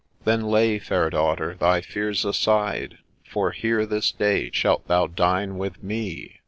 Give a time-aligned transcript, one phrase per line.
[0.15, 5.59] * Then lay, Fair Daughter, thy fears aside, For here this day shalt thou dine
[5.59, 6.39] with me